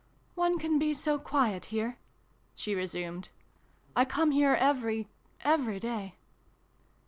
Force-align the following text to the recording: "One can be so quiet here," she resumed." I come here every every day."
"One 0.33 0.57
can 0.57 0.79
be 0.79 0.95
so 0.95 1.19
quiet 1.19 1.65
here," 1.65 1.99
she 2.55 2.73
resumed." 2.73 3.29
I 3.95 4.03
come 4.03 4.31
here 4.31 4.55
every 4.55 5.09
every 5.45 5.79
day." 5.79 6.15